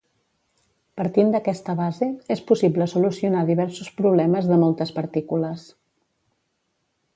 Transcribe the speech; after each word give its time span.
Partint 1.01 1.33
d'aquesta 1.35 1.75
base, 1.81 2.07
és 2.37 2.41
possible 2.53 2.89
solucionar 2.95 3.45
diversos 3.51 3.93
problemes 4.01 4.51
de 4.53 4.59
moltes 4.65 4.95
partícules. 4.99 5.69